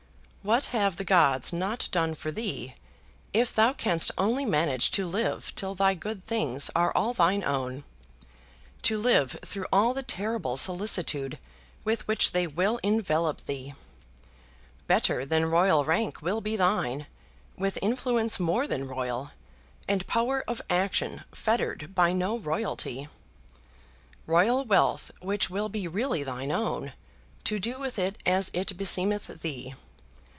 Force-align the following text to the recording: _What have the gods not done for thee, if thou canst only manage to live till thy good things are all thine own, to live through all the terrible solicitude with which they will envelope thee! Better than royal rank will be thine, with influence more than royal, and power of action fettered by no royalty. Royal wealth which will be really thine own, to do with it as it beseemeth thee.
_What 0.43 0.65
have 0.73 0.97
the 0.97 1.03
gods 1.03 1.53
not 1.53 1.87
done 1.91 2.15
for 2.15 2.31
thee, 2.31 2.73
if 3.31 3.53
thou 3.53 3.73
canst 3.73 4.09
only 4.17 4.43
manage 4.43 4.89
to 4.89 5.05
live 5.05 5.53
till 5.55 5.75
thy 5.75 5.93
good 5.93 6.25
things 6.25 6.71
are 6.75 6.91
all 6.97 7.13
thine 7.13 7.43
own, 7.43 7.83
to 8.81 8.97
live 8.97 9.33
through 9.45 9.67
all 9.71 9.93
the 9.93 10.01
terrible 10.01 10.57
solicitude 10.57 11.37
with 11.83 12.07
which 12.07 12.31
they 12.31 12.47
will 12.47 12.79
envelope 12.83 13.41
thee! 13.43 13.75
Better 14.87 15.27
than 15.27 15.45
royal 15.45 15.85
rank 15.85 16.23
will 16.23 16.41
be 16.41 16.55
thine, 16.55 17.05
with 17.55 17.77
influence 17.79 18.39
more 18.39 18.65
than 18.65 18.87
royal, 18.87 19.29
and 19.87 20.07
power 20.07 20.43
of 20.47 20.59
action 20.71 21.23
fettered 21.31 21.93
by 21.93 22.13
no 22.13 22.35
royalty. 22.39 23.07
Royal 24.25 24.65
wealth 24.65 25.11
which 25.21 25.51
will 25.51 25.69
be 25.69 25.87
really 25.87 26.23
thine 26.23 26.51
own, 26.51 26.93
to 27.43 27.59
do 27.59 27.77
with 27.77 27.99
it 27.99 28.17
as 28.25 28.49
it 28.55 28.75
beseemeth 28.75 29.41
thee. 29.43 29.75